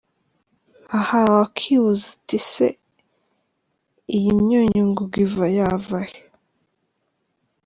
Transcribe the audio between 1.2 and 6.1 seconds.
wakwibaza uti ese iyi myunyungugu yava